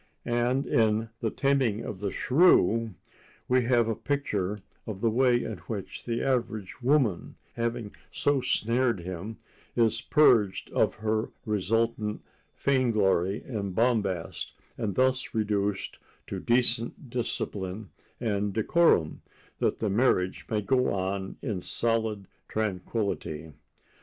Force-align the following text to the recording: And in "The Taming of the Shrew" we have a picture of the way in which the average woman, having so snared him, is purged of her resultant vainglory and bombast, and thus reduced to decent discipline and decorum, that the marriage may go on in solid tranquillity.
And 0.25 0.65
in 0.65 1.09
"The 1.19 1.29
Taming 1.29 1.81
of 1.83 1.99
the 1.99 2.09
Shrew" 2.09 2.95
we 3.47 3.65
have 3.65 3.87
a 3.87 3.95
picture 3.95 4.57
of 4.87 4.99
the 4.99 5.11
way 5.11 5.43
in 5.43 5.59
which 5.67 6.05
the 6.05 6.23
average 6.23 6.81
woman, 6.81 7.35
having 7.53 7.93
so 8.09 8.41
snared 8.41 9.01
him, 9.01 9.37
is 9.75 10.01
purged 10.01 10.71
of 10.71 10.95
her 10.95 11.29
resultant 11.45 12.23
vainglory 12.57 13.43
and 13.43 13.75
bombast, 13.75 14.53
and 14.75 14.95
thus 14.95 15.35
reduced 15.35 15.99
to 16.25 16.39
decent 16.39 17.11
discipline 17.11 17.91
and 18.19 18.53
decorum, 18.53 19.21
that 19.59 19.77
the 19.77 19.89
marriage 19.91 20.47
may 20.49 20.61
go 20.61 20.91
on 20.91 21.37
in 21.43 21.61
solid 21.61 22.25
tranquillity. 22.47 23.51